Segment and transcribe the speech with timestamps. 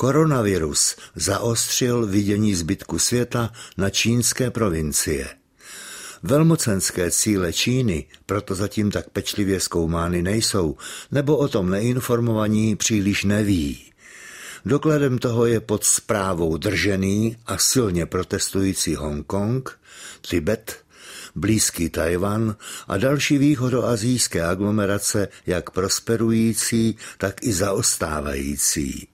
[0.00, 5.28] Koronavirus zaostřil vidění zbytku světa na čínské provincie.
[6.22, 10.76] Velmocenské cíle Číny proto zatím tak pečlivě zkoumány nejsou,
[11.10, 13.78] nebo o tom neinformovaní příliš neví.
[14.64, 19.78] Dokladem toho je pod zprávou držený a silně protestující Hongkong,
[20.28, 20.84] Tibet,
[21.34, 22.56] blízký Tajvan
[22.88, 29.08] a další východoazijské aglomerace jak prosperující, tak i zaostávající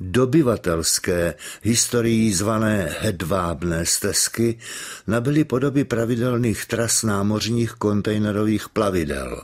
[0.00, 4.58] dobyvatelské historií zvané hedvábné stezky
[5.06, 9.42] nabyly podoby pravidelných tras námořních kontejnerových plavidel.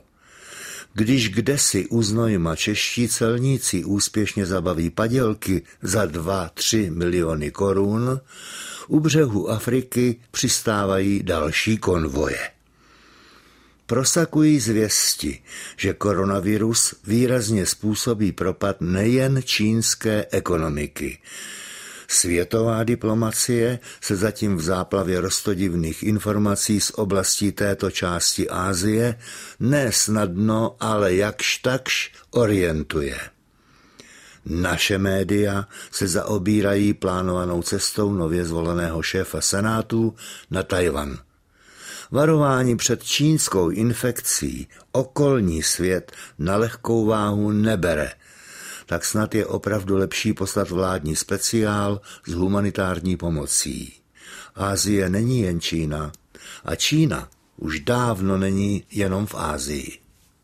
[0.94, 8.20] Když kdesi u Znojma čeští celníci úspěšně zabaví padělky za 2-3 miliony korun,
[8.88, 12.38] u břehu Afriky přistávají další konvoje.
[13.86, 15.42] Prosakují zvěsti,
[15.76, 21.18] že koronavirus výrazně způsobí propad nejen čínské ekonomiky.
[22.08, 29.18] Světová diplomacie se zatím v záplavě rostodivných informací z oblastí této části Ázie
[29.60, 33.18] ne snadno, ale jakž takž orientuje.
[34.46, 40.14] Naše média se zaobírají plánovanou cestou nově zvoleného šéfa Senátu
[40.50, 41.18] na Tajvan.
[42.14, 48.12] Varování před čínskou infekcí okolní svět na lehkou váhu nebere,
[48.86, 53.92] tak snad je opravdu lepší poslat vládní speciál s humanitární pomocí.
[54.54, 56.12] Ázie není jen Čína
[56.64, 60.03] a Čína už dávno není jenom v Ázii.